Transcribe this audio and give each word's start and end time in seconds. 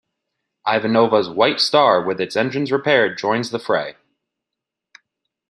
Ivanova's 0.65 1.29
"White 1.29 1.59
Star", 1.59 2.01
with 2.03 2.19
its 2.19 2.35
engines 2.35 2.71
repaired, 2.71 3.19
joins 3.19 3.51
the 3.51 3.59
fray. 3.59 3.97